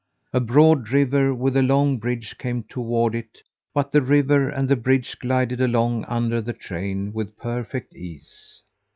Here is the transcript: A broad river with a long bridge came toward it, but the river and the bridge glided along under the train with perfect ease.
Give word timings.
A 0.33 0.39
broad 0.39 0.89
river 0.89 1.31
with 1.31 1.55
a 1.55 1.61
long 1.61 1.99
bridge 1.99 2.35
came 2.39 2.63
toward 2.63 3.13
it, 3.13 3.43
but 3.71 3.91
the 3.91 4.01
river 4.01 4.49
and 4.49 4.67
the 4.67 4.75
bridge 4.75 5.19
glided 5.19 5.61
along 5.61 6.05
under 6.05 6.41
the 6.41 6.53
train 6.53 7.13
with 7.13 7.37
perfect 7.37 7.95
ease. 7.95 8.63